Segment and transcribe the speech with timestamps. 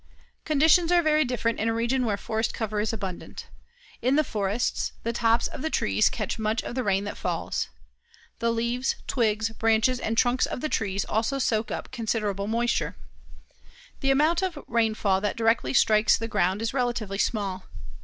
[0.45, 3.45] Conditions are very different in a region where forest cover is abundant.
[4.01, 7.67] In the forests, the tops of the trees catch much of the rain that falls.
[8.39, 12.95] The leaves, twigs, branches and trunks of the trees also soak up considerable moisture.
[13.99, 17.65] The amount of rainfall that directly strikes the ground is relatively small.